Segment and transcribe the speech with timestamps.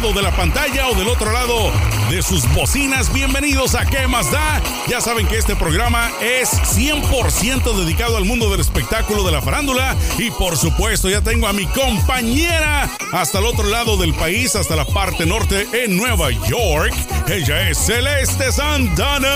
[0.00, 1.70] de la pantalla o del otro lado
[2.08, 4.62] de sus bocinas, bienvenidos a ¿Qué más da?
[4.88, 9.94] Ya saben que este programa es 100% dedicado al mundo del espectáculo de la farándula
[10.16, 14.74] y por supuesto ya tengo a mi compañera hasta el otro lado del país, hasta
[14.74, 16.94] la parte norte en Nueva York.
[17.28, 19.28] Ella es Celeste Santana.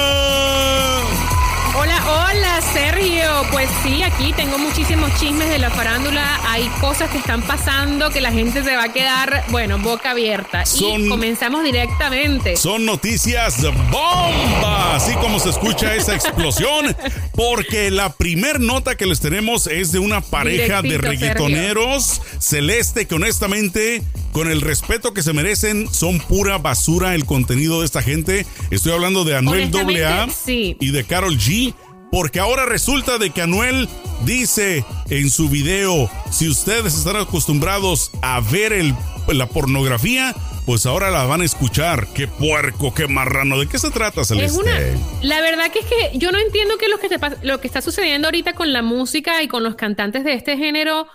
[1.77, 3.25] Hola, hola Sergio.
[3.51, 6.41] Pues sí, aquí tengo muchísimos chismes de la farándula.
[6.47, 10.63] Hay cosas que están pasando que la gente se va a quedar, bueno, boca abierta.
[10.73, 12.57] y comenzamos directamente.
[12.57, 16.95] Son noticias bomba, así como se escucha esa explosión,
[17.33, 23.17] porque la primer nota que les tenemos es de una pareja de reggaetoneros celeste que
[23.17, 24.03] honestamente
[24.35, 28.45] con el respeto que se merecen, son pura basura el contenido de esta gente.
[28.73, 31.64] Estoy hablando de Anuel AA y de Carol G.
[32.11, 33.89] Porque ahora resulta de que Anuel
[34.25, 38.95] dice en su video, si ustedes están acostumbrados a ver el,
[39.29, 40.35] la pornografía,
[40.67, 42.07] pues ahora la van a escuchar.
[42.15, 43.59] Qué puerco, qué marrano.
[43.59, 44.97] ¿De qué se trata, Celeste?
[45.23, 47.83] la verdad que es que yo no entiendo qué es lo que, lo que está
[47.83, 51.07] sucediendo ahorita con la música y con los cantantes de este género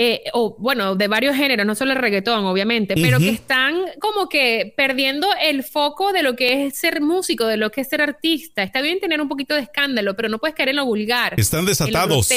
[0.00, 4.28] eh, o bueno, de varios géneros, no solo el reggaetón, obviamente, pero que están como
[4.28, 8.00] que perdiendo el foco de lo que es ser músico, de lo que es ser
[8.00, 8.62] artista.
[8.62, 11.34] Está bien tener un poquito de escándalo, pero no puedes caer en lo vulgar.
[11.36, 12.28] Están desatados.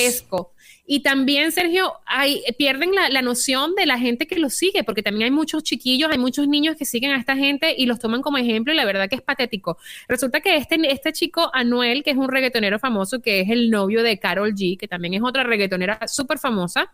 [0.88, 5.04] Y también, Sergio, hay, pierden la, la, noción de la gente que los sigue, porque
[5.04, 8.24] también hay muchos chiquillos, hay muchos niños que siguen a esta gente y los toman
[8.24, 9.78] como ejemplo y la verdad que es patético.
[10.08, 14.02] Resulta que este, este chico, Anuel, que es un reggaetonero famoso, que es el novio
[14.02, 16.92] de Carol G, que también es otra reggaetonera súper famosa,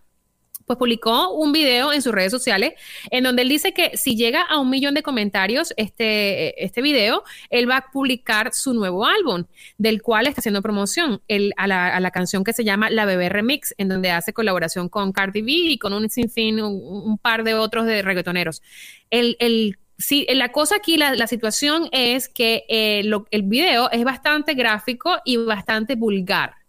[0.67, 2.73] pues publicó un video en sus redes sociales
[3.09, 7.23] en donde él dice que si llega a un millón de comentarios este, este video,
[7.49, 9.45] él va a publicar su nuevo álbum,
[9.77, 11.21] del cual está haciendo promoción
[11.55, 15.41] a, la, canción que se llama La Bebé Remix, en donde hace colaboración con Cardi
[15.41, 18.61] B y con un sinfín, un, par de otros de reggaetoneros.
[19.09, 24.53] El, el sí, la cosa aquí, la, situación es que eh, el video es bastante
[24.53, 26.66] gráfico y bastante vulgar.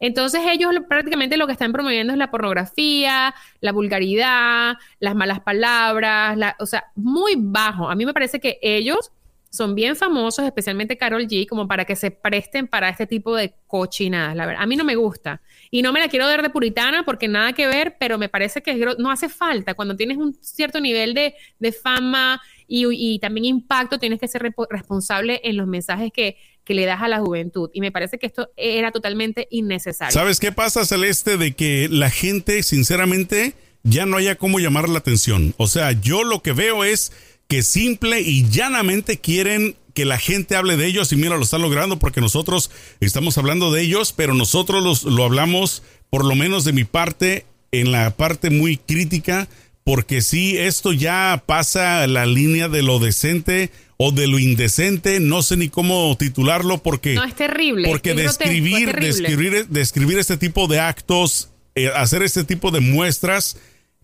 [0.00, 6.36] Entonces ellos prácticamente lo que están promoviendo es la pornografía, la vulgaridad, las malas palabras,
[6.58, 7.88] o sea, muy bajo.
[7.88, 9.12] A mí me parece que ellos
[9.50, 13.52] son bien famosos, especialmente Carol G, como para que se presten para este tipo de
[13.66, 14.62] cochinadas, la verdad.
[14.62, 15.42] A mí no me gusta.
[15.72, 18.62] Y no me la quiero dar de puritana porque nada que ver, pero me parece
[18.62, 19.74] que no hace falta.
[19.74, 21.34] Cuando tienes un cierto nivel de,
[21.72, 26.84] fama y, y, también impacto, tienes que ser responsable en los mensajes que, que le
[26.86, 27.70] das a la juventud.
[27.72, 30.12] Y me parece que esto era totalmente innecesario.
[30.12, 31.36] ¿Sabes qué pasa, Celeste?
[31.36, 35.54] De que la gente, sinceramente, ya no haya cómo llamar la atención.
[35.56, 37.12] O sea, yo lo que veo es
[37.48, 41.62] que simple y llanamente quieren que la gente hable de ellos y mira, lo están
[41.62, 46.64] logrando porque nosotros estamos hablando de ellos, pero nosotros los, lo hablamos, por lo menos
[46.64, 49.48] de mi parte, en la parte muy crítica,
[49.84, 53.70] porque si esto ya pasa la línea de lo decente
[54.02, 57.16] o de lo indecente, no sé ni cómo titularlo porque...
[57.16, 57.86] No, es terrible.
[57.86, 63.58] Porque describir, describir, describir este tipo de actos, eh, hacer este tipo de muestras,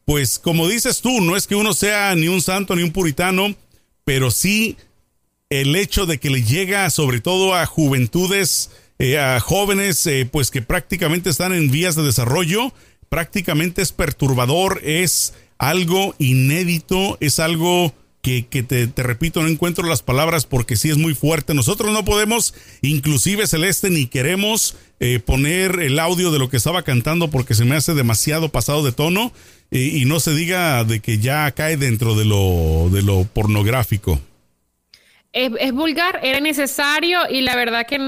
[0.04, 3.54] pues como dices tú, no es que uno sea ni un santo ni un puritano,
[4.04, 4.76] pero sí
[5.48, 10.50] el hecho de que le llega sobre todo a juventudes, eh, a jóvenes, eh, pues
[10.50, 12.74] que prácticamente están en vías de desarrollo,
[13.08, 17.94] prácticamente es perturbador, es algo inédito, es algo
[18.26, 21.54] que, te, repito, no encuentro las palabras porque sí es muy fuerte.
[21.54, 26.82] Nosotros no podemos, inclusive Celeste, ni queremos eh, poner el audio de lo que estaba
[26.82, 29.32] cantando porque se me hace demasiado pasado de tono
[29.70, 34.20] y no se diga de que ya cae dentro de lo, de lo pornográfico.
[35.32, 37.98] Es, es, vulgar, era necesario y la verdad que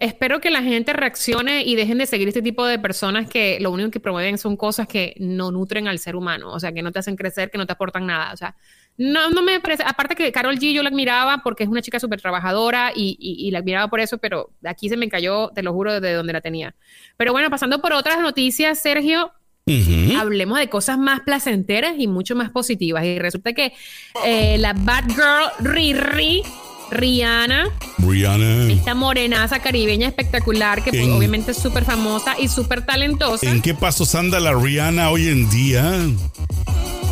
[0.00, 3.70] espero que la gente reaccione y dejen de seguir este tipo de personas que lo
[3.70, 6.90] único que promueven son cosas que no nutren al ser humano, o sea, que no
[6.90, 8.56] te hacen crecer, que no te aportan nada, o sea,
[8.96, 11.98] no, no me parece, aparte que Carol G yo la admiraba porque es una chica
[11.98, 15.72] súper trabajadora y, y, la admiraba por eso, pero aquí se me cayó, te lo
[15.72, 16.74] juro, desde donde la tenía.
[17.16, 19.32] Pero bueno, pasando por otras noticias, Sergio,
[20.18, 23.04] Hablemos de cosas más placenteras y mucho más positivas.
[23.04, 23.72] Y resulta que
[24.24, 26.42] eh, la Bad Girl Riri,
[26.90, 33.50] Rihanna, Rihanna, esta morenaza caribeña espectacular que pues, obviamente es súper famosa y súper talentosa.
[33.50, 36.00] ¿En qué pasos anda la Rihanna hoy en día?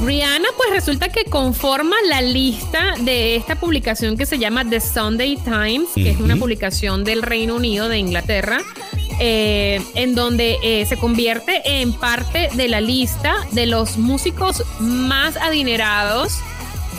[0.04, 5.36] Rihanna, pues resulta que conforma la lista de esta publicación que se llama The Sunday
[5.36, 8.60] Times, que es una publicación del Reino Unido de Inglaterra,
[9.18, 15.36] eh, en donde eh, se convierte en parte de la lista de los músicos más
[15.36, 16.38] adinerados.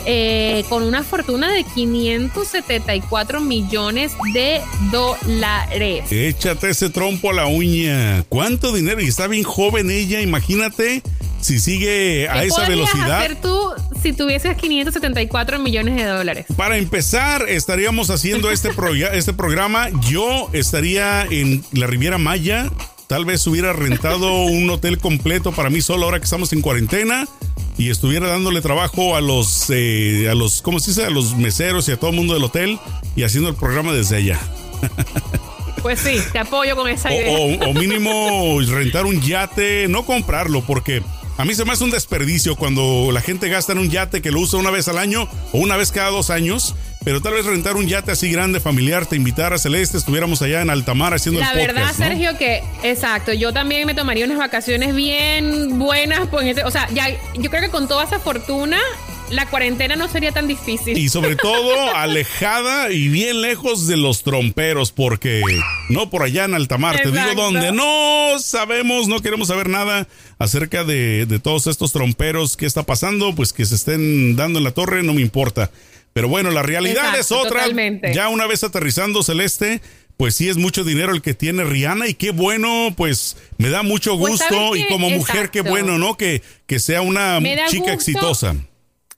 [0.06, 4.60] Eh, con una fortuna de 574 millones de
[4.90, 6.10] dólares.
[6.10, 8.24] Échate ese trompo a la uña.
[8.28, 9.00] ¿Cuánto dinero?
[9.00, 11.02] Y está bien joven ella, imagínate
[11.40, 13.18] si sigue a esa velocidad.
[13.18, 13.70] Hacer tú
[14.02, 16.46] si tuvieses 574 millones de dólares?
[16.56, 18.70] Para empezar, estaríamos haciendo este,
[19.12, 19.88] este programa.
[20.08, 22.70] Yo estaría en la Riviera Maya.
[23.06, 27.26] Tal vez hubiera rentado un hotel completo para mí solo ahora que estamos en cuarentena
[27.78, 31.04] y estuviera dándole trabajo a los, eh, a los, ¿cómo se dice?
[31.04, 32.78] A los meseros y a todo el mundo del hotel
[33.16, 34.40] y haciendo el programa desde allá.
[35.82, 37.38] Pues sí, te apoyo con esa idea.
[37.66, 41.02] O, mínimo rentar un yate, no comprarlo, porque
[41.38, 44.30] a mí se me hace un desperdicio cuando la gente gasta en un yate que
[44.30, 46.74] lo usa una vez al año o una vez cada dos años.
[47.02, 50.60] Pero tal vez rentar un yate así grande, familiar, te invitar a Celeste, estuviéramos allá
[50.60, 51.76] en Altamar haciendo la el podcast.
[51.76, 56.28] La verdad, Sergio, que exacto, yo también me tomaría unas vacaciones bien buenas.
[56.28, 57.08] Pues, o sea, ya,
[57.38, 58.78] yo creo que con toda esa fortuna
[59.30, 60.98] la cuarentena no sería tan difícil.
[60.98, 65.42] Y sobre todo alejada y bien lejos de los tromperos, porque
[65.88, 70.06] no por allá en Altamar, te digo donde no sabemos, no queremos saber nada
[70.38, 74.72] acerca de, todos estos tromperos, qué está pasando, pues que se estén dando en la
[74.72, 75.70] torre, no me importa.
[76.12, 77.66] Pero bueno, la realidad es otra.
[78.12, 79.80] Ya una vez aterrizando Celeste,
[80.16, 83.82] pues sí es mucho dinero el que tiene Rihanna y qué bueno, pues me da
[83.82, 86.16] mucho pues, gusto y como mujer qué bueno, ¿no?
[86.16, 88.54] Que, que sea una chica exitosa.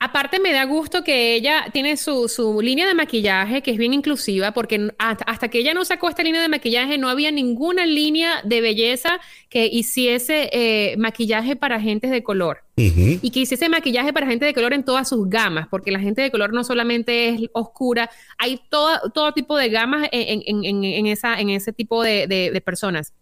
[0.04, 3.94] Aparte me da gusto que ella tiene su, su, línea de maquillaje que es bien
[3.94, 8.42] inclusiva porque hasta, que ella no sacó esta línea de maquillaje no había ninguna línea
[8.42, 14.26] de belleza que hiciese eh, maquillaje para gente de color y que hiciese maquillaje para
[14.26, 17.40] gente de color en todas sus gamas porque la gente de color no solamente es
[17.52, 22.26] oscura, hay todo, todo tipo de gamas en, en, en, esa, en ese tipo de,
[22.26, 23.12] de personas.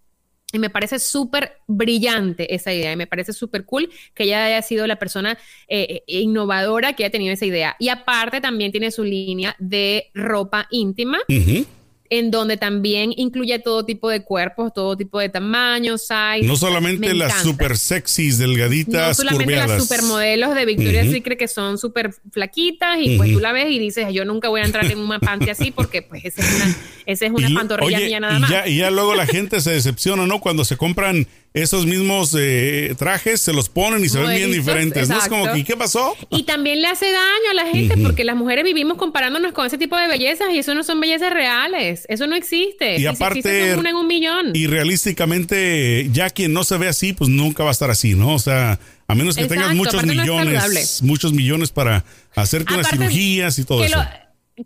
[0.52, 2.92] Y me parece súper brillante esa idea.
[2.92, 5.38] Y me parece súper cool que ella haya sido la persona
[5.68, 7.76] eh, eh, innovadora que haya tenido esa idea.
[7.78, 11.18] Y aparte también tiene su línea de ropa íntima
[12.10, 16.46] en donde también incluye todo tipo de cuerpos, todo tipo de tamaños, size.
[16.46, 21.78] No solamente las super sexys, delgaditas, No solamente las supermodelos de Victoria's Secret que son
[21.78, 24.98] súper flaquitas y pues tú la ves y dices, yo nunca voy a entrar en
[24.98, 26.76] una panty así porque pues esa es una,
[27.06, 28.50] esa es una pantorrilla mía nada más.
[28.50, 30.40] Y ya, y ya luego la gente se decepciona, ¿no?
[30.40, 35.08] Cuando se compran esos mismos eh, trajes se los ponen y se ven bien diferentes.
[35.08, 36.16] ¿No es como que, ¿qué pasó?
[36.30, 39.76] Y también le hace daño a la gente porque las mujeres vivimos comparándonos con ese
[39.76, 42.06] tipo de bellezas y eso no son bellezas reales.
[42.08, 42.98] Eso no existe.
[42.98, 43.74] Y, aparte.
[43.74, 44.52] una en un millón.
[44.54, 48.34] Y realísticamente, ya quien no se ve así, pues nunca va a estar así, ¿no?
[48.34, 52.04] O sea, a menos que tengas muchos millones, muchos millones para
[52.36, 53.98] hacerte unas cirugías y todo eso.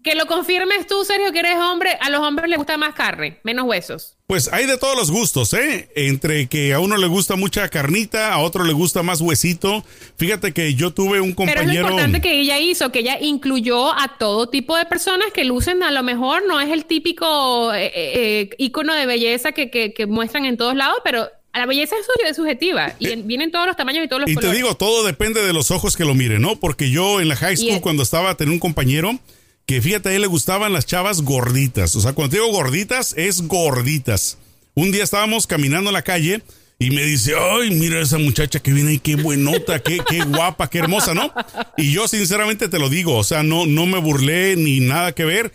[0.02, 3.38] Que lo confirmes tú, Sergio, que eres hombre, a los hombres les gusta más carne,
[3.44, 4.16] menos huesos.
[4.26, 5.90] Pues hay de todos los gustos, ¿eh?
[5.94, 9.84] Entre que a uno le gusta mucha carnita, a otro le gusta más huesito.
[10.16, 11.66] Fíjate que yo tuve un compañero.
[11.66, 15.28] Pero es lo importante que ella hizo, que ella incluyó a todo tipo de personas
[15.32, 19.70] que lucen, a lo mejor no es el típico eh, eh, icono de belleza que,
[19.70, 21.94] que, muestran en todos lados, pero la belleza
[22.26, 24.54] es subjetiva y vienen todos los tamaños y todos los y colores.
[24.54, 26.56] Y te digo, todo depende de los ojos que lo miren, ¿no?
[26.56, 29.18] Porque yo en la high school, cuando estaba, tenía un compañero
[29.66, 31.94] que fíjate, a él le gustaban las chavas gorditas.
[31.96, 34.38] O sea, cuando digo gorditas, es gorditas.
[34.74, 36.42] Un día estábamos caminando en la calle
[36.78, 40.68] y me dice, ay, mira esa muchacha que viene ahí, qué buenota, qué, qué guapa,
[40.68, 41.32] qué hermosa, ¿no?
[41.76, 45.24] Y yo sinceramente te lo digo, o sea, no, no me burlé ni nada que
[45.24, 45.52] ver.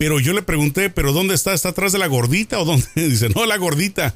[0.00, 1.52] Pero yo le pregunté, ¿pero dónde está?
[1.52, 2.86] ¿Está atrás de la gordita o dónde?
[2.94, 4.14] Dice, no, la gordita.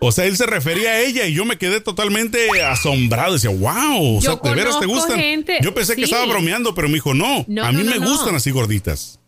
[0.00, 3.34] O sea, él se refería a ella y yo me quedé totalmente asombrado.
[3.34, 5.20] Decía, wow, o sea, ¿de veras te gustan?
[5.62, 9.20] yo pensé que estaba bromeando, pero me dijo, no, a mí me gustan así gorditas.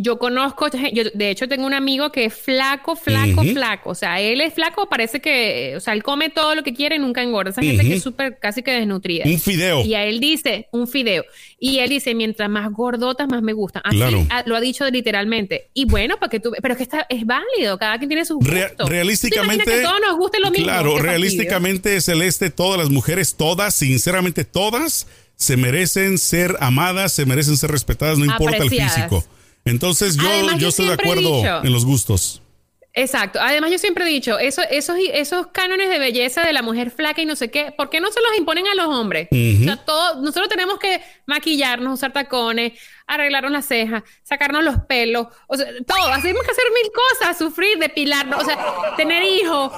[0.00, 3.90] Yo conozco, yo de hecho tengo un amigo que es flaco, flaco, flaco.
[3.90, 6.94] O sea, él es flaco, parece que, o sea, él come todo lo que quiere
[6.94, 7.50] y nunca engorda.
[7.50, 9.24] Esa gente que es súper, casi que desnutrida.
[9.26, 9.84] Un fideo.
[9.84, 11.24] Y a él dice, un fideo.
[11.58, 13.82] Y él dice, mientras más gordotas, más me gustan.
[13.84, 14.24] Así claro.
[14.46, 15.70] lo ha dicho literalmente.
[15.74, 18.36] Y bueno, para que tú, pero es que está, es válido, cada quien tiene sus
[18.36, 18.88] gustos.
[18.88, 19.64] realísticamente.
[19.64, 20.66] que todos nos guste lo mismo.
[20.66, 27.56] Claro, realísticamente, Celeste, todas las mujeres, todas, sinceramente todas, se merecen ser amadas, se merecen
[27.56, 29.24] ser respetadas, no importa el físico.
[29.68, 32.42] Entonces yo, yo, estoy de acuerdo en los gustos.
[32.98, 33.38] Exacto.
[33.40, 37.22] Además, yo siempre he dicho, eso, esos, esos cánones de belleza de la mujer flaca
[37.22, 39.28] y no sé qué, ¿por qué no se los imponen a los hombres?
[39.30, 42.72] o sea, todo, nosotros tenemos que maquillarnos, usar tacones,
[43.06, 46.10] arreglarnos las cejas, sacarnos los pelos, o sea, todo.
[46.20, 48.58] Tenemos que hacer mil cosas, sufrir, depilarnos, o sea,
[48.96, 49.72] tener hijos.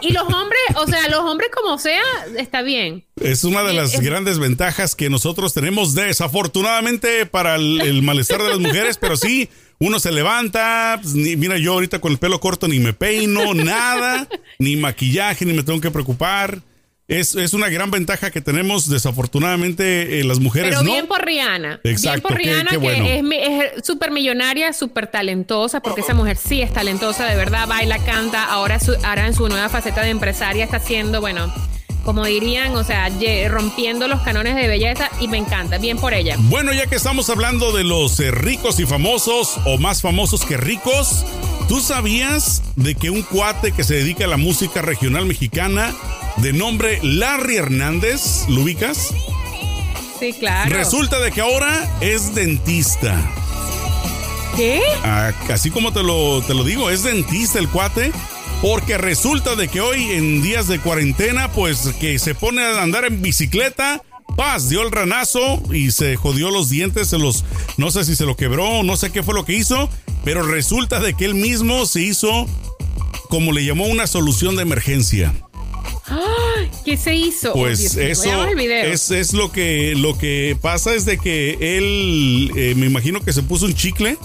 [0.00, 2.02] Y los hombres, o sea, los hombres como sea,
[2.38, 3.04] está bien.
[3.20, 8.58] Es una de las grandes ventajas que nosotros tenemos, desafortunadamente para el malestar de las
[8.58, 12.80] mujeres, pero sí uno se levanta, pues, mira, yo ahorita con el pelo corto ni
[12.80, 16.60] me peino, nada, ni maquillaje, ni me tengo que preocupar.
[17.06, 20.74] Es, es una gran ventaja que tenemos, desafortunadamente, eh, las mujeres.
[20.76, 21.80] Pero bien por Rihanna.
[21.84, 22.10] Exacto.
[22.10, 27.24] Bien por Rihanna, que es súper millonaria, súper talentosa, porque esa mujer sí es talentosa,
[27.24, 28.44] de verdad, baila, canta.
[28.44, 31.50] Ahora, ahora en su nueva faceta de empresaria está haciendo, bueno,
[32.08, 33.10] como dirían, o sea,
[33.50, 36.36] rompiendo los canones de belleza y me encanta, bien por ella.
[36.38, 40.56] Bueno, ya que estamos hablando de los eh, ricos y famosos o más famosos que
[40.56, 41.26] ricos,
[41.68, 45.94] ¿tú sabías de que un cuate que se dedica a la música regional mexicana
[46.38, 49.12] de nombre Larry Hernández, ¿lo ubicas?
[50.18, 50.74] Sí, claro.
[50.74, 53.20] Resulta de que ahora es dentista.
[54.56, 54.80] ¿Qué?
[55.04, 58.12] Ah, así como te lo, te lo digo, es dentista el cuate
[58.60, 63.04] porque resulta de que hoy en días de cuarentena, pues que se pone a andar
[63.04, 64.02] en bicicleta,
[64.36, 67.44] paz, dio el ranazo y se jodió los dientes, se los,
[67.76, 69.88] no sé si se lo quebró, no sé qué fue lo que hizo,
[70.24, 72.46] pero resulta de que él mismo se hizo,
[73.28, 75.34] como le llamó, una solución de emergencia.
[76.84, 77.52] ¿Qué se hizo?
[77.52, 82.86] Pues eso es, es, lo que lo que pasa es de que él eh, me
[82.86, 84.16] imagino que se puso un chicle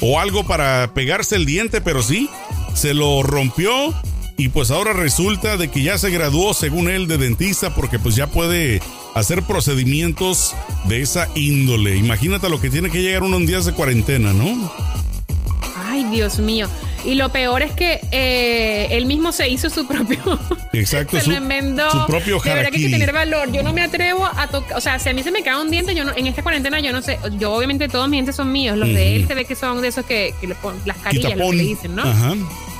[0.00, 2.28] o algo para pegarse el diente, pero sí,
[2.74, 3.94] se lo rompió
[4.36, 8.16] y pues ahora resulta de que ya se graduó según él de dentista porque pues
[8.16, 8.80] ya puede
[9.14, 10.54] hacer procedimientos
[10.88, 11.96] de esa índole.
[11.96, 14.72] Imagínate lo que tiene que llegar uno en días de cuarentena, ¿no?
[15.76, 16.68] Ay, Dios mío.
[17.04, 20.18] Y lo peor es que eh, él mismo se hizo su propio.
[20.72, 23.50] Exacto, se su, su propio De verdad que hay que tener valor.
[23.52, 24.76] Yo no me atrevo a tocar.
[24.76, 26.80] O sea, si a mí se me cae un diente, yo no, en esta cuarentena
[26.80, 27.18] yo no sé.
[27.38, 28.76] Yo, obviamente, todos mis dientes son míos.
[28.76, 31.50] Los de él se ve que son de esos que, le ponen las carillas, lo
[31.50, 32.02] que le dicen, ¿no?
[32.02, 32.34] Ajá.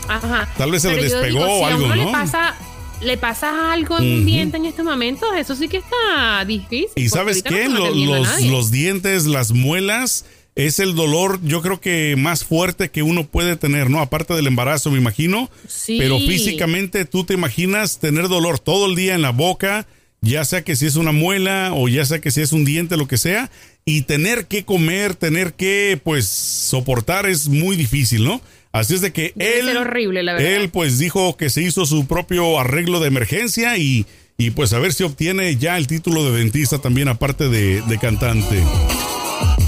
[0.09, 0.49] Ajá.
[0.57, 1.95] Tal vez se le despegó o algo, ¿no?
[1.95, 2.57] Le pasa,
[3.00, 6.91] le pasa algo en un diente en estos momentos, eso sí que está difícil.
[6.97, 7.69] ¿Y sabes qué?
[7.69, 10.25] los, los dientes, las muelas
[10.67, 14.00] es el dolor, yo creo que más fuerte que uno puede tener, ¿no?
[14.00, 15.50] Aparte del embarazo, me imagino.
[15.69, 15.97] Sí.
[15.99, 19.87] Pero físicamente tú te imaginas tener dolor todo el día en la boca,
[20.21, 22.97] ya sea que si es una muela o ya sea que si es un diente,
[22.97, 23.50] lo que sea,
[23.85, 28.40] y tener que comer, tener que, pues, soportar es muy difícil, ¿no?
[28.73, 30.52] Así es de que él, horrible, la verdad.
[30.52, 34.79] él, pues, dijo que se hizo su propio arreglo de emergencia y, y pues, a
[34.79, 38.62] ver si obtiene ya el título de dentista también, aparte de, de cantante.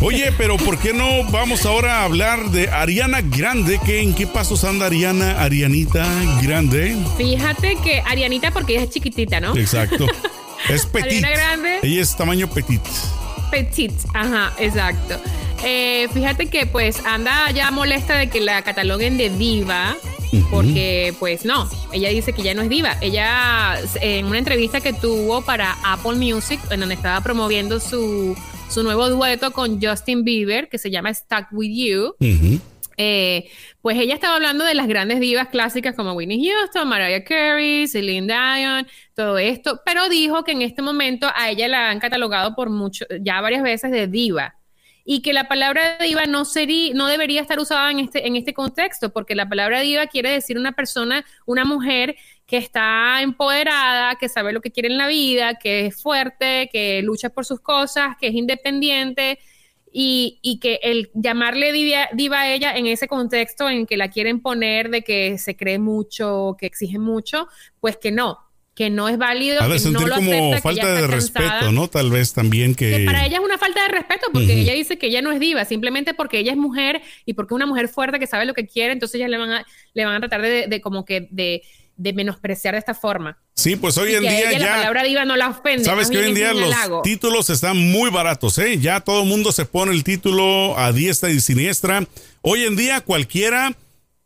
[0.04, 3.78] Oye, pero ¿por qué no vamos ahora a hablar de Ariana Grande?
[3.84, 6.04] ¿Qué, ¿En qué pasos anda Ariana, Arianita
[6.42, 6.96] Grande?
[7.16, 9.56] Fíjate que Arianita porque ella es chiquitita, ¿no?
[9.56, 10.06] Exacto.
[10.68, 11.24] Es petit.
[11.24, 11.78] Ariana Grande.
[11.82, 12.82] Ella es tamaño petit.
[13.50, 15.20] Petit, ajá, exacto.
[15.64, 19.96] Eh, fíjate que pues anda ya molesta de que la cataloguen de diva,
[20.50, 22.96] porque pues no, ella dice que ya no es diva.
[23.00, 28.36] Ella en una entrevista que tuvo para Apple Music, en donde estaba promoviendo su
[28.72, 32.14] su nuevo dueto con Justin Bieber, que se llama Stuck With You.
[32.96, 33.50] Eh,
[33.82, 38.26] pues ella estaba hablando de las grandes divas clásicas como Whitney Houston, Mariah Carey, Celine
[38.26, 42.70] Dion, todo esto, pero dijo que en este momento a ella la han catalogado por
[42.70, 44.56] mucho, ya varias veces de diva
[45.04, 48.54] y que la palabra diva no sería, no debería estar usada en este, en este
[48.54, 52.16] contexto, porque la palabra diva quiere decir una persona, una mujer
[52.52, 57.00] que está empoderada, que sabe lo que quiere en la vida, que es fuerte, que
[57.00, 59.38] lucha por sus cosas, que es independiente.
[59.90, 64.10] Y, y que el llamarle diva, diva, a ella en ese contexto en que la
[64.10, 67.48] quieren poner de que se cree mucho, que exige mucho,
[67.80, 68.38] pues que no,
[68.74, 69.62] que no es válido.
[69.62, 71.88] Ha de sentir como falta de respeto, ¿no?
[71.88, 73.04] Tal vez también que...
[73.04, 75.64] Para ella es una falta de respeto porque ella dice que ella no es diva,
[75.64, 78.66] simplemente porque ella es mujer y porque es una mujer fuerte que sabe lo que
[78.66, 81.62] quiere, entonces ya le van a, le van a tratar de, como que de,
[81.96, 83.38] menospreciar de esta forma.
[83.54, 84.58] Sí, pues hoy en día ya...
[84.58, 85.84] La palabra diva no la ofende.
[85.84, 88.78] Sabes que hoy en día los títulos están muy baratos, ¿eh?
[88.78, 92.06] Ya todo el mundo se pone el título a diestra y siniestra.
[92.40, 93.74] Hoy en día cualquiera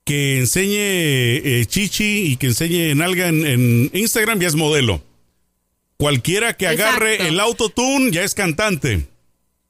[0.04, 5.02] que enseñe eh, chichi y que enseñe nalga en, en, Instagram ya es modelo.
[5.98, 9.08] Cualquiera que agarre el autotune ya es cantante.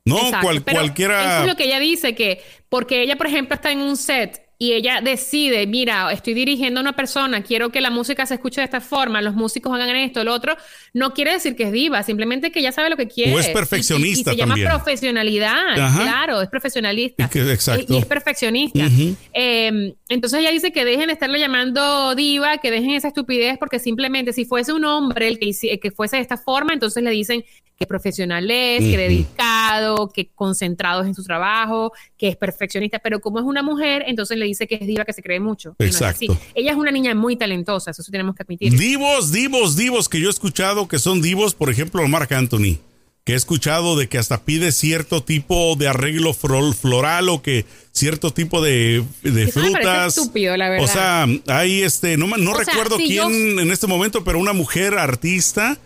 [0.04, 1.36] No, cualquiera.
[1.36, 4.45] Eso es lo que ella dice, que porque ella, por ejemplo, está en un set
[4.58, 8.62] y ella decide, mira, estoy dirigiendo a una persona, quiero que la música se escuche
[8.62, 10.56] de esta forma, los músicos hagan esto, lo otro,
[10.94, 13.34] no quiere decir que es diva, simplemente que ella sabe lo que quiere.
[13.34, 17.28] O es perfeccionista y, se llama profesionalidad, claro, es profesionalista.
[17.34, 17.94] exacto.
[17.94, 18.88] Y, es perfeccionista.
[19.32, 23.78] Em, entonces ella dice que dejen de estarle llamando diva, que dejen esa estupidez, porque
[23.78, 27.10] simplemente si fuese un hombre el que, el que fuese de esta forma, entonces le
[27.10, 27.44] dicen
[27.78, 33.38] que profesional es, que dedicado, que concentrado en su trabajo, que es perfeccionista, pero como
[33.38, 35.74] es una mujer, entonces le dice que es diva, que se cree mucho.
[35.78, 36.38] Exacto.
[36.54, 38.76] Ella es una niña muy talentosa, eso tenemos que admitir.
[38.76, 42.78] Divos, divos, divos que yo he escuchado que son divos, por ejemplo, Mark Anthony,
[43.24, 48.32] que he escuchado de que hasta pide cierto tipo de arreglo floral o que cierto
[48.32, 50.16] tipo de, de frutas.
[50.16, 50.84] Estúpido, la verdad.
[50.84, 55.78] O sea, hay este, no, no recuerdo quién en este momento, pero una mujer artista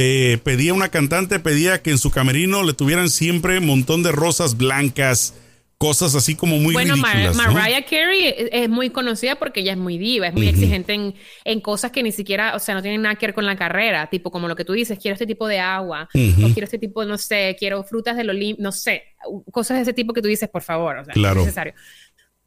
[0.00, 4.12] eh, pedía una cantante, pedía que en su camerino le tuvieran siempre un montón de
[4.12, 5.34] rosas blancas,
[5.78, 7.36] cosas así como muy bueno, ridículas.
[7.36, 11.60] Mariah Carey es, muy conocida porque ella es muy diva, es muy exigente en, en,
[11.60, 14.32] cosas que ni siquiera, o sea, no tienen nada que ver con la carrera, tipo
[14.32, 17.16] como lo que tú dices, quiero este tipo de agua, o quiero este tipo, no
[17.16, 19.04] sé, quiero frutas de los no sé,
[19.52, 21.36] cosas de ese tipo que tú dices, por favor, o sea, claro.
[21.36, 21.74] no es necesario.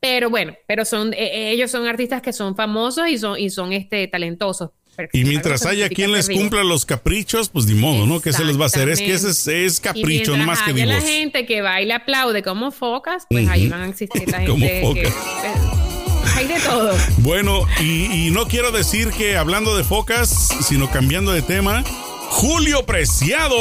[0.01, 3.49] Pero bueno, pero son, e, e, ellos son artistas que son famosos y son, y
[3.49, 4.71] son este, talentosos.
[5.13, 8.19] Y mientras haya quien les cumpla los caprichos, pues ni modo, ¿no?
[8.21, 8.89] ¿Qué se les va a hacer?
[8.89, 10.87] Es que ese es, capricho, no más que digo.
[10.87, 14.39] la gente que va y le aplaude como focas, pues ahí van a existir la
[14.41, 16.95] gente que, pues, hay de todo.
[17.17, 21.83] Bueno, y, y no quiero decir que hablando de focas, sino cambiando de tema,
[22.31, 23.57] Julio Preciado,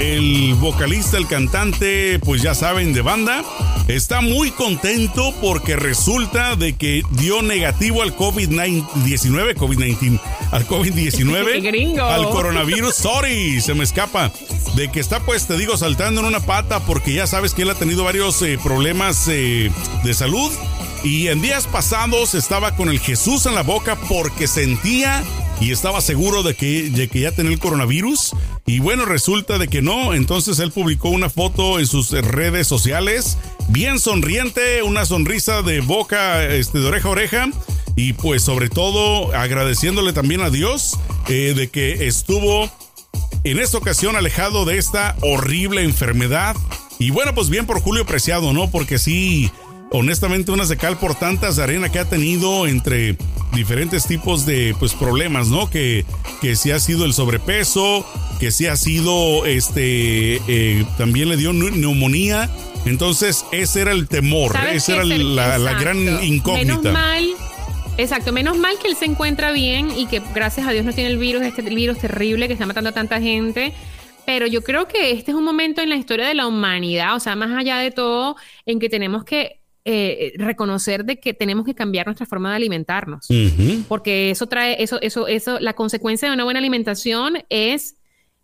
[0.00, 3.44] el vocalista, el cantante, pues ya saben, de banda,
[3.86, 12.28] está muy contento porque resulta de que dio negativo al COVID-19, COVID-19, al COVID-19, al
[12.30, 12.94] coronavirus.
[12.94, 14.32] Sorry, se me escapa.
[14.74, 17.70] De que está, pues, te digo, saltando en una pata porque ya sabes que él
[17.70, 19.70] ha tenido varios eh, problemas eh,
[20.02, 20.50] de salud.
[21.04, 25.22] Y en días pasados estaba con el Jesús en la boca porque sentía
[25.60, 28.32] y estaba seguro de que, de que ya tenía el coronavirus.
[28.66, 30.14] Y bueno, resulta de que no.
[30.14, 33.38] Entonces él publicó una foto en sus redes sociales,
[33.68, 37.48] bien sonriente, una sonrisa de boca, este, de oreja a oreja.
[37.96, 40.96] Y pues sobre todo agradeciéndole también a Dios
[41.28, 42.70] eh, de que estuvo
[43.42, 46.54] en esta ocasión alejado de esta horrible enfermedad.
[47.00, 48.70] Y bueno, pues bien por Julio Preciado, ¿no?
[48.70, 49.50] Porque sí,
[49.90, 53.16] honestamente una secal por tantas arena que ha tenido entre
[53.54, 55.70] diferentes tipos de pues problemas, ¿no?
[55.70, 56.04] Que,
[56.40, 58.06] que si ha sido el sobrepeso,
[58.38, 62.50] que si ha sido este eh, también le dio neumonía.
[62.84, 66.78] Entonces, ese era el temor, esa era la, la, gran incógnita.
[66.78, 67.28] Menos mal,
[67.98, 71.10] exacto, menos mal que él se encuentra bien y que gracias a Dios no tiene
[71.10, 73.74] el virus, este virus terrible que está matando a tanta gente
[74.28, 77.18] pero yo creo que este es un momento en la historia de la humanidad, o
[77.18, 79.57] sea, más allá de todo, en que tenemos que
[79.90, 83.26] eh, reconocer de que tenemos que cambiar nuestra forma de alimentarnos,
[83.88, 87.96] porque eso trae, eso, eso, eso, la consecuencia de una buena alimentación es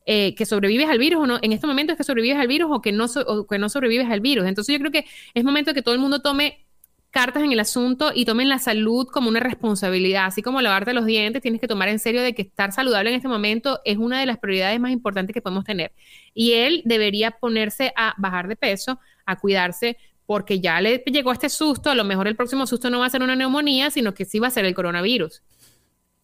[0.07, 2.71] eh, que sobrevives al virus o no, en este momento es que sobrevives al virus
[2.73, 3.07] o que no,
[3.47, 4.47] que no sobrevives al virus.
[4.47, 5.05] Entonces yo creo que
[5.35, 6.65] es momento de que todo el mundo tome
[7.11, 11.05] cartas en el asunto y tomen la salud como una responsabilidad, así como lavarte los
[11.05, 14.19] dientes, tienes que tomar en serio de que estar saludable en este momento es una
[14.19, 15.93] de las prioridades más importantes que podemos tener.
[16.33, 21.49] Y él debería ponerse a bajar de peso, a cuidarse, porque ya le llegó este
[21.49, 24.25] susto, a lo mejor el próximo susto no va a ser una neumonía, sino que
[24.25, 25.43] sí va a ser el coronavirus.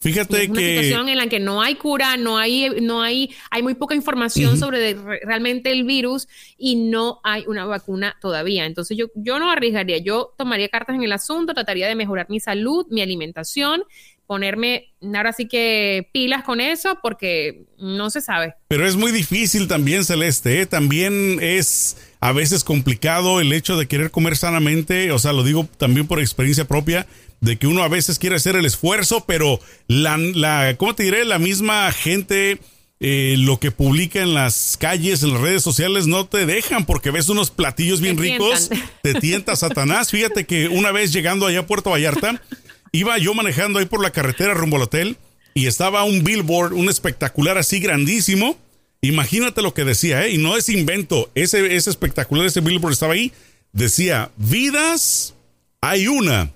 [0.02, 3.62] Fíjate es una situación en la que no hay cura, no hay, no hay, hay
[3.62, 8.64] muy poca información sobre realmente el virus y no hay una vacuna todavía.
[8.64, 12.40] Entonces yo, yo no arriesgaría, yo tomaría cartas en el asunto, trataría de mejorar mi
[12.40, 13.84] salud, mi alimentación,
[14.31, 18.55] ponerme ahora sí que pilas con eso porque no se sabe.
[18.69, 20.66] Pero es muy difícil también, Celeste, ¿eh?
[20.66, 25.69] también es a veces complicado el hecho de querer comer sanamente, o sea, lo digo
[25.79, 27.09] también por experiencia propia,
[27.40, 31.25] de que uno a veces quiere hacer el esfuerzo, pero la, la ¿cómo te diré?
[31.25, 32.61] La misma gente,
[33.01, 37.11] eh, lo que publica en las calles, en las redes sociales, no te dejan porque
[37.11, 38.71] ves unos platillos bien ricos,
[39.03, 40.12] te tienta Satanás.
[40.12, 42.40] Fíjate que una vez llegando allá a Puerto Vallarta,
[42.92, 45.16] iba yo manejando ahí por la carretera rumbo al hotel
[45.55, 48.57] y estaba un billboard, un espectacular así grandísimo
[49.03, 50.33] Imagínate lo que decía, ¿eh?
[50.33, 51.31] Y no es invento.
[51.35, 53.33] Ese, ese espectacular, ese billboard estaba ahí.
[53.72, 55.35] Decía, vidas
[55.81, 56.53] hay una.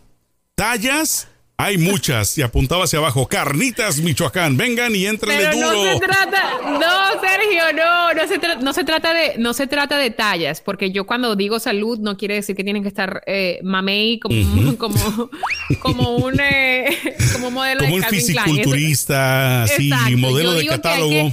[0.55, 2.37] Tallas hay muchas.
[2.39, 3.27] Y apuntaba hacia abajo.
[3.27, 4.57] Carnitas, Michoacán.
[4.57, 5.85] Vengan y entrenle duro.
[5.85, 9.99] No se trata, no, Sergio, no, no se, no se trata de, no se trata
[9.99, 13.61] de tallas, porque yo cuando digo salud no quiere decir que tienen que estar eh,
[13.63, 15.31] mamey como, como,
[15.81, 16.99] como un eh,
[17.33, 21.33] como modelo como un fisiculturista, sí, modelo de catálogo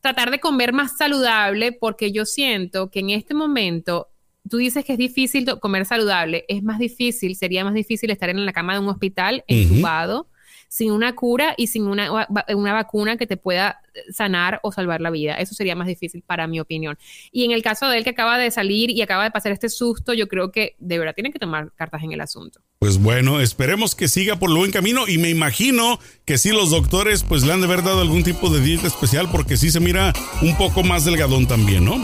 [0.00, 4.08] tratar de comer más saludable porque yo siento que en este momento
[4.48, 8.44] tú dices que es difícil comer saludable, es más difícil, sería más difícil estar en
[8.44, 10.28] la cama de un hospital entubado,
[10.68, 13.80] sin una cura y sin una, una, vacuna que te pueda
[14.12, 15.34] sanar o salvar la vida.
[15.34, 16.98] Eso sería más difícil para mi opinión.
[17.32, 19.70] Y en el caso de él que acaba de salir y acaba de pasar este
[19.70, 22.60] susto, yo creo que de verdad tienen que tomar cartas en el asunto.
[22.78, 26.70] Pues bueno, esperemos que siga por el buen camino y me imagino que sí los
[26.70, 29.80] doctores pues le han de haber dado algún tipo de dieta especial porque sí se
[29.80, 31.98] mira un poco más delgadón también, ¿no?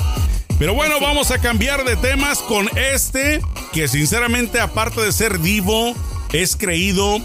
[0.59, 3.41] Pero bueno, vamos a cambiar de temas con este
[3.73, 5.95] que sinceramente aparte de ser divo,
[6.33, 7.21] es creído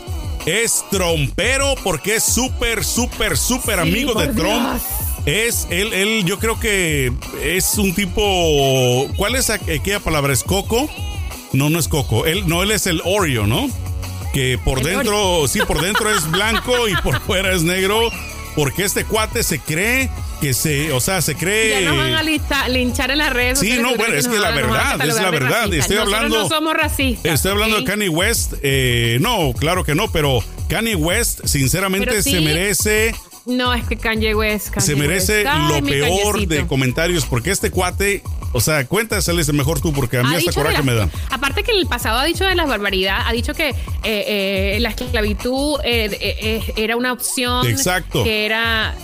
[0.46, 4.82] es trompero porque es súper, súper, súper amigo de Trump.
[5.26, 7.12] Es él, él, yo creo que
[7.44, 9.08] es un tipo.
[9.18, 10.34] ¿Cuál es aquella palabra?
[10.34, 10.90] ¿Es Coco?
[11.54, 12.26] No, no es Coco.
[12.26, 13.70] Él, no, él es el Oreo, ¿no?
[14.34, 18.10] Que por dentro, sí, por dentro es blanco y por fuera es negro.
[18.56, 20.10] Porque este cuate se cree
[20.42, 21.82] que se, o sea, se cree.
[21.82, 22.24] Ya nos van a
[22.68, 23.60] linchar en las redes.
[23.60, 25.74] Sí, no, bueno, es que la verdad, es la verdad.
[25.74, 26.40] Estoy hablando.
[26.40, 27.34] No somos racistas.
[27.34, 28.54] Estoy hablando de Kanye West.
[28.62, 33.14] Eh, no, claro que no, pero Kanye West, sinceramente, se merece
[33.46, 34.78] no, es que Kanye West.
[34.78, 40.18] se merece lo peor de comentarios porque este cuate, o sea, cuéntaselo mejor tú porque
[40.18, 41.10] a mí hasta coraje me da.
[41.30, 44.78] Aparte que en el pasado ha dicho de la barbaridad, ha dicho que eh, eh,
[44.80, 47.68] la esclavitud eh, era una opción.
[47.68, 48.24] Exacto.
[48.24, 48.96] Que era.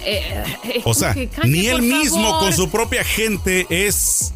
[0.83, 4.33] o sea, ni él mismo con su propia gente es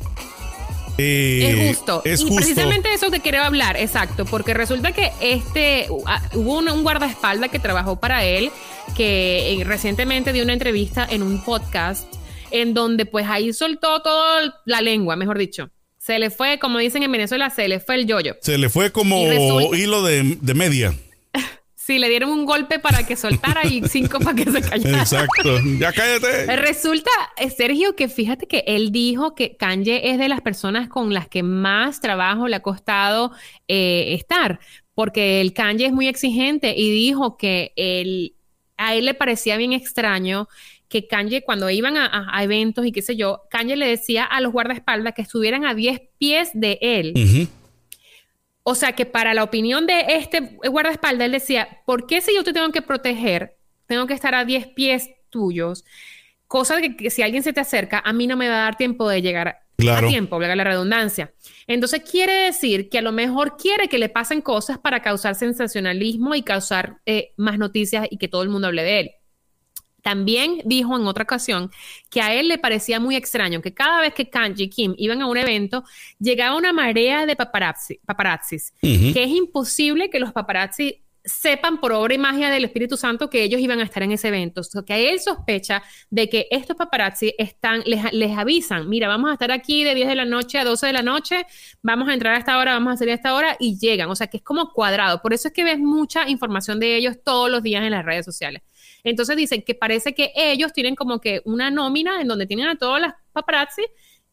[0.99, 2.01] es justo.
[2.05, 6.83] y precisamente eso te quiero hablar, exacto, porque resulta que este ah, hubo un, un
[6.83, 8.51] guardaespaldas que trabajó para él,
[8.95, 12.05] que eh, recientemente dio una entrevista en un podcast
[12.51, 15.69] en donde pues ahí soltó toda la lengua, mejor dicho.
[15.97, 18.37] Se le fue, como dicen en Venezuela, se le fue el yoyo.
[18.41, 19.21] Se le fue como
[19.73, 20.93] hilo de, de media.
[21.89, 24.99] Sí, le dieron un golpe para que soltara y cinco para que se callara.
[24.99, 25.57] Exacto.
[25.79, 26.55] Ya cállate.
[26.57, 31.15] Resulta, eh, Sergio, que fíjate que él dijo que Kanye es de las personas con
[31.15, 33.31] las que más trabajo le ha costado
[33.67, 34.59] eh, estar,
[34.93, 38.35] porque el Kanye es muy exigente y dijo que él,
[38.77, 40.47] a él le parecía bien extraño
[40.89, 44.51] que Kanye, cuando iban a, eventos y qué sé yo, Kanye le decía a los
[44.51, 47.47] guardaespaldas que estuvieran a 10 pies de él.
[48.63, 52.43] O sea que para la opinión de este guardaespaldas, él decía, ¿por qué si yo
[52.43, 55.85] te tengo que proteger, tengo que estar a 10 pies tuyos?
[56.47, 58.75] Cosa de que, si alguien se te acerca, a mí no me va a dar
[58.75, 61.31] tiempo de llegar a tiempo, valga la redundancia.
[61.67, 66.33] Entonces quiere decir que a lo mejor quiere que le pasen cosas para causar sensacionalismo
[66.33, 69.11] y causar eh, más noticias y que todo el mundo hable de él.
[70.01, 71.71] También dijo en otra ocasión
[72.09, 75.21] que a él le parecía muy extraño que cada vez que Kanji y Kim iban
[75.21, 75.83] a un evento,
[76.19, 82.13] llegaba una marea de paparazzi, paparazzis, que es imposible que los paparazzi sepan por obra
[82.13, 84.61] y magia del Espíritu Santo que ellos iban a estar en ese evento.
[84.75, 89.33] O que él sospecha de que estos paparazzi están, les, les, avisan, mira, vamos a
[89.33, 91.45] estar aquí de 10 de la noche a 12 de la noche,
[91.81, 94.09] vamos a entrar a esta hora, vamos a salir a esta hora y llegan.
[94.09, 95.21] O sea que es como cuadrado.
[95.21, 98.25] Por eso es que ves mucha información de ellos todos los días en las redes
[98.25, 98.61] sociales.
[99.03, 102.77] Entonces dicen que parece que ellos tienen como que una nómina en donde tienen a
[102.77, 103.83] todas las paparazzi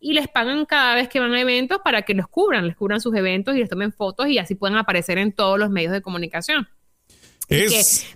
[0.01, 3.01] y les pagan cada vez que van a eventos para que los cubran, les cubran
[3.01, 6.03] sus eventos y les tomen fotos y así puedan aparecer en todos los medios de
[6.03, 6.69] comunicación.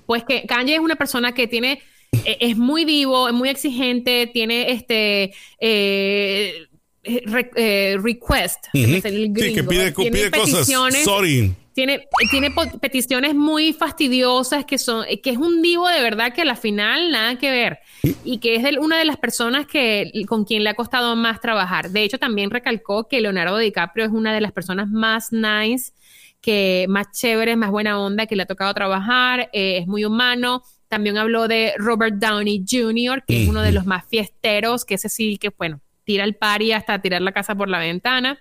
[0.07, 1.81] pues que Kanye es una persona que tiene,
[2.25, 5.33] e, es muy vivo, es muy exigente, tiene este...
[5.59, 6.67] Eh,
[7.03, 10.69] eh, request, sí, que pide, pide cosas.
[11.03, 16.43] Sorry tiene, tiene peticiones muy fastidiosas que son, que es un divo de verdad que
[16.43, 17.79] a la final nada que ver
[18.25, 21.91] y que es una de las personas que con quien le ha costado más trabajar.
[21.91, 25.93] De hecho, también recalcó que Leonardo DiCaprio es una de las personas más nice,
[26.41, 30.63] que más chéveres, más buena onda que le ha tocado trabajar, eh, es muy humano.
[30.89, 35.09] También habló de Robert Downey Jr., que es uno de los más fiesteros, que ese
[35.09, 38.41] sí que, bueno, tira el party hasta tirar la casa por la ventana.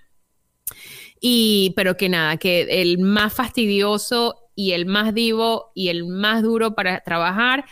[1.22, 6.44] Y, pero que nada, que el más fastidioso y el más divo y el más
[6.44, 7.66] duro para trabajar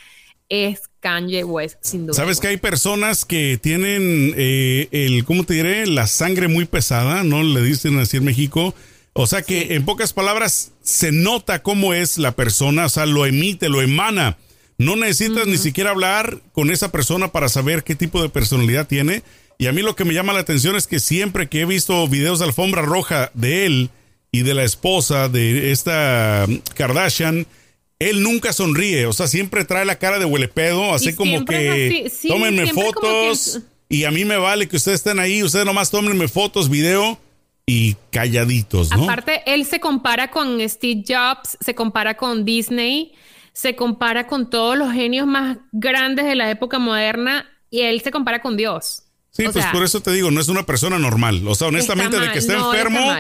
[0.50, 2.16] es Kanye West, sin duda.
[2.16, 5.86] Sabes que hay personas que tienen eh, el, ¿cómo te diré?
[5.88, 7.44] La sangre muy pesada, ¿no?
[7.44, 8.74] Le dicen así en México.
[9.14, 13.26] O sea que en pocas palabras se nota cómo es la persona, o sea, lo
[13.26, 14.38] emite, lo emana.
[14.78, 19.24] No necesitas ni siquiera hablar con esa persona para saber qué tipo de personalidad tiene.
[19.58, 22.08] Y a mí lo que me llama la atención es que siempre que he visto
[22.08, 23.90] videos de alfombra roja de él
[24.32, 27.48] y de la esposa de esta Kardashian,
[28.00, 32.68] él nunca sonríe, o sea, siempre trae la cara de huelepedo, así como que tómenme
[32.72, 37.18] fotos y a mí me vale que ustedes estén ahí, ustedes nomás tómenme fotos, video
[37.66, 39.06] y calladitos, ¿no?
[39.06, 43.14] Aparte, él se compara con Steve Jobs, se compara con Disney,
[43.54, 48.12] se compara con todos los genios más grandes de la época moderna y él se
[48.12, 49.07] compara con Dios.
[49.38, 51.48] Sí, pues por eso te digo, no es una persona normal.
[51.48, 53.14] O sea, honestamente, de que está enfermo,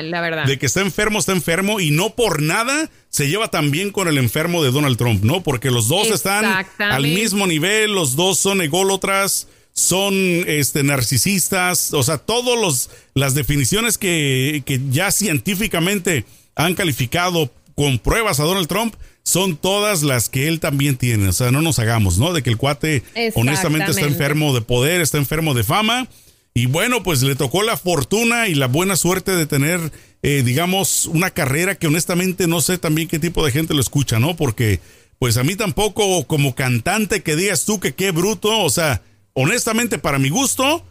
[0.47, 4.08] de que está enfermo, está enfermo y no por nada se lleva tan bien con
[4.08, 5.43] el enfermo de Donald Trump, ¿no?
[5.43, 10.15] Porque los dos están al mismo nivel, los dos son ególatras, son
[10.47, 16.25] este, narcisistas, o sea, todas las definiciones que, que ya científicamente
[16.56, 18.95] han calificado con pruebas a Donald Trump
[19.27, 21.27] son todas las que él también tiene.
[21.27, 22.31] O sea, no nos hagamos, ¿no?
[22.31, 23.03] De que el cuate
[23.35, 26.07] honestamente está enfermo de poder, está enfermo de fama.
[26.53, 29.91] Y bueno, pues le tocó la fortuna y la buena suerte de tener,
[30.23, 34.17] eh, digamos, una carrera que honestamente no sé también qué tipo de gente lo escucha,
[34.17, 34.37] ¿no?
[34.37, 34.79] Porque,
[35.19, 39.01] pues a mí tampoco como cantante que digas tú que qué bruto, o sea,
[39.33, 40.85] honestamente para mi gusto,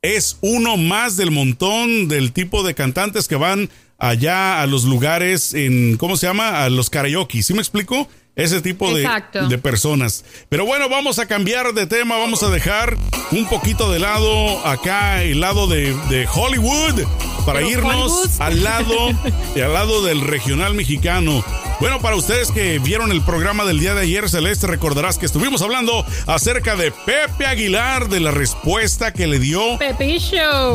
[0.00, 5.54] es uno más del montón del tipo de cantantes que van allá a los lugares
[5.54, 6.64] en, ¿cómo se llama?
[6.64, 8.08] A los karaoke, ¿sí me explico?
[8.36, 9.08] Ese tipo de,
[9.48, 10.24] de, personas.
[10.50, 12.96] Pero bueno, vamos a cambiar de tema, vamos a dejar
[13.32, 17.02] un poquito de lado acá, el lado de, de Hollywood,
[17.46, 19.08] para irnos al lado,
[19.54, 21.42] al lado del regional mexicano.
[21.80, 25.60] Bueno, para ustedes que vieron el programa del día de ayer, Celeste, recordarás que estuvimos
[25.60, 29.76] hablando acerca de Pepe Aguilar, de la respuesta que le dio.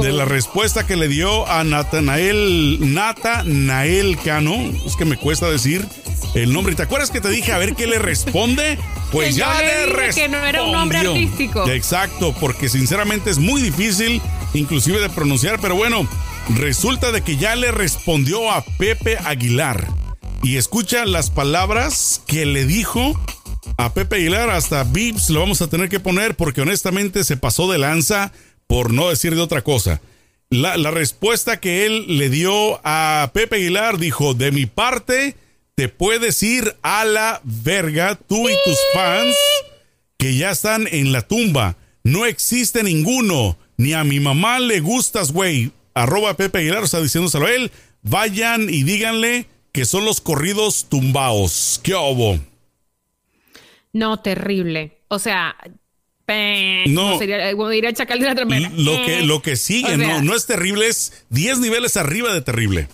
[0.01, 4.55] De la respuesta que le dio a Natanael, Natanael Cano.
[4.85, 5.87] Es que me cuesta decir
[6.33, 6.75] el nombre.
[6.75, 8.77] ¿Te acuerdas que te dije a ver qué le responde?
[9.11, 10.23] Pues ya le, respondió.
[10.23, 11.67] Que no era un nombre artístico.
[11.69, 14.21] Exacto, porque sinceramente es muy difícil,
[14.53, 16.07] inclusive de pronunciar, pero bueno,
[16.55, 19.85] resulta de que ya le respondió a Pepe Aguilar
[20.43, 23.19] y escucha las palabras que le dijo
[23.77, 24.49] a Pepe Aguilar.
[24.49, 28.31] Hasta Vips lo vamos a tener que poner porque honestamente se pasó de lanza
[28.67, 30.01] por no decir de otra cosa.
[30.49, 35.35] La, la respuesta que él le dio a Pepe Aguilar dijo, de mi parte,
[35.81, 39.35] te puedes ir a la verga, tú y tus fans
[40.15, 41.75] que ya están en la tumba.
[42.03, 43.57] No existe ninguno.
[43.77, 45.71] Ni a mi mamá le gustas, güey.
[45.95, 47.71] Arroba Pepe Aguilar, está diciéndoselo a él.
[48.03, 51.81] Vayan y díganle que son los corridos tumbaos.
[51.81, 52.39] ¿Qué hubo?
[53.91, 54.99] No, terrible.
[55.07, 55.55] O sea,
[56.85, 58.69] no sería eh, ir a chacal de la.
[58.77, 62.87] Lo que, lo que sigue, no, no es terrible, es 10 niveles arriba de terrible.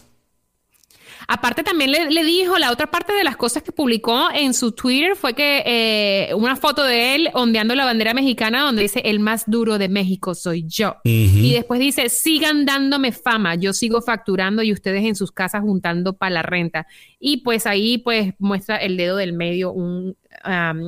[1.30, 5.18] Aparte también le, dijo, la otra parte de las cosas que publicó en su Twitter
[5.18, 9.44] fue que eh, una foto de él ondeando la bandera mexicana donde dice, el más
[9.46, 10.96] duro de México soy yo.
[11.04, 16.14] Y después dice, sigan dándome fama, yo sigo facturando y ustedes en sus casas juntando
[16.14, 16.88] para la renta.
[17.20, 20.16] Y pues ahí pues muestra el dedo del medio, un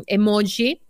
[0.08, 0.82] emoji.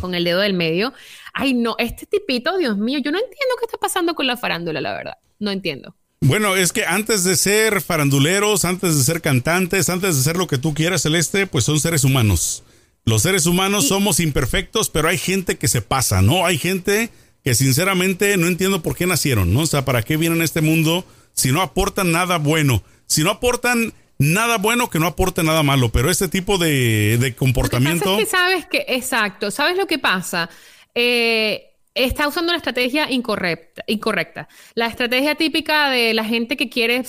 [0.00, 0.92] Con el dedo del medio.
[1.32, 4.80] Ay, no, este tipito, Dios mío, yo no entiendo qué está pasando con la farándula,
[4.80, 5.14] la verdad.
[5.38, 5.96] No entiendo.
[6.26, 10.46] Bueno, es que antes de ser faranduleros, antes de ser cantantes, antes de ser lo
[10.46, 12.64] que tú quieras, Celeste, pues son seres humanos.
[13.04, 16.46] Los seres humanos somos imperfectos, pero hay gente que se pasa, ¿no?
[16.46, 17.10] Hay gente
[17.44, 19.60] que sinceramente no entiendo por qué nacieron, ¿no?
[19.60, 22.82] O sea, ¿para qué vienen a este mundo si no aportan nada bueno?
[23.06, 27.34] Si no aportan nada bueno, que no aporte nada malo, pero este tipo de, de
[27.34, 28.12] comportamiento...
[28.12, 30.48] Lo que pasa es que sabes que, exacto, ¿sabes lo que pasa?
[30.94, 34.48] Eh está usando una estrategia incorrecta, incorrecta.
[34.74, 37.02] La estrategia típica de la gente que quiere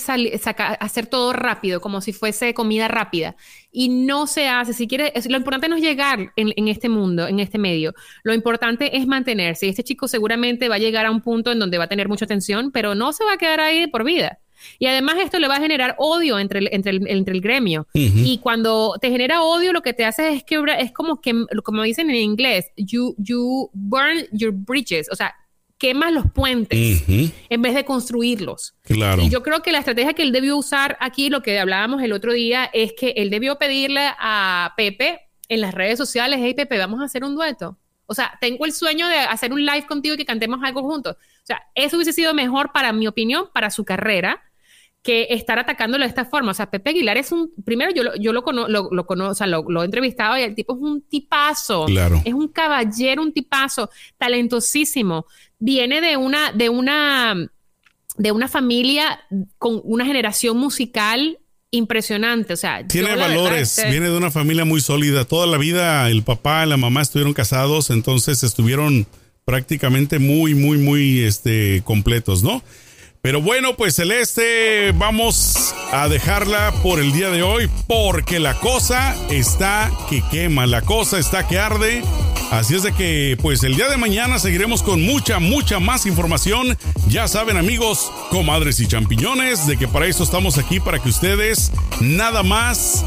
[0.80, 3.36] hacer todo rápido, como si fuese comida rápida.
[3.72, 4.72] Y no se hace.
[4.72, 7.94] Si quiere, lo importante no es llegar en, este mundo, en este medio.
[8.22, 9.66] Lo importante es mantenerse.
[9.66, 12.08] Y este chico seguramente va a llegar a un punto en donde va a tener
[12.08, 14.38] mucha atención, pero no se va a quedar ahí por vida.
[14.78, 17.86] Y además esto le va a generar odio entre el, entre el, entre el gremio.
[17.92, 21.82] Y cuando te genera odio, lo que te hace es que es como que, como
[21.82, 25.34] dicen en inglés, you, you burn your bridges, o sea,
[25.78, 28.74] quemas los puentes en vez de construirlos.
[28.82, 29.22] Claro.
[29.22, 32.12] Y yo creo que la estrategia que él debió usar aquí, lo que hablábamos el
[32.12, 36.78] otro día, es que él debió pedirle a Pepe en las redes sociales, hey Pepe,
[36.78, 37.78] vamos a hacer un dueto.
[38.06, 41.16] O sea, tengo el sueño de hacer un live contigo y que cantemos algo juntos.
[41.46, 44.42] O sea, eso hubiese sido mejor para mi opinión, para su carrera,
[45.00, 46.50] que estar atacándolo de esta forma.
[46.50, 49.46] O sea, Pepe Aguilar es un, primero yo, yo lo, conozco, lo, lo, o sea,
[49.46, 51.84] lo, he entrevistado y el tipo es un tipazo.
[51.84, 52.20] Claro.
[52.24, 55.26] Es un caballero, un tipazo, talentosísimo.
[55.60, 57.48] Viene de una, de una,
[58.16, 59.20] de una familia
[59.58, 61.38] con una generación musical
[61.70, 65.24] impresionante, o sea, tiene valores, viene de una familia muy sólida.
[65.24, 69.06] Toda la vida el papá y la mamá estuvieron casados, entonces estuvieron
[69.46, 72.64] prácticamente muy, muy, muy este, completos, ¿no?
[73.22, 79.14] Pero bueno, pues Celeste, vamos a dejarla por el día de hoy porque la cosa
[79.30, 82.02] está que quema, la cosa está que arde.
[82.50, 86.76] Así es de que, pues el día de mañana seguiremos con mucha, mucha más información.
[87.08, 91.70] Ya saben amigos, comadres y champiñones, de que para eso estamos aquí, para que ustedes
[92.00, 93.04] nada más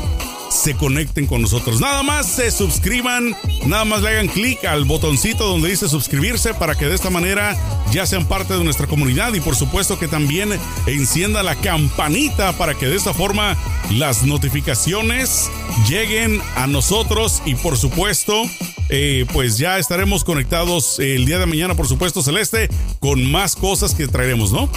[0.49, 1.79] se conecten con nosotros.
[1.79, 3.35] Nada más se suscriban,
[3.65, 7.55] nada más le hagan clic al botoncito donde dice suscribirse para que de esta manera
[7.91, 10.49] ya sean parte de nuestra comunidad y por supuesto que también
[10.85, 13.57] encienda la campanita para que de esta forma
[13.91, 15.49] las notificaciones
[15.87, 18.43] lleguen a nosotros y por supuesto
[18.89, 23.93] eh, pues ya estaremos conectados el día de mañana por supuesto Celeste con más cosas
[23.93, 24.69] que traeremos, ¿no?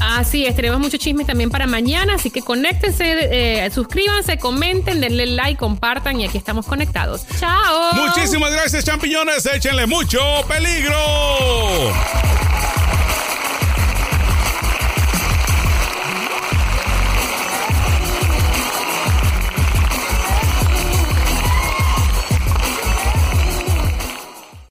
[0.00, 5.26] Así es, tenemos mucho chisme también para mañana, así que conéctense, eh, suscríbanse, comenten, denle
[5.26, 7.26] like, compartan y aquí estamos conectados.
[7.38, 7.92] ¡Chao!
[7.94, 9.46] Muchísimas gracias, champiñones.
[9.46, 10.96] Échenle mucho peligro.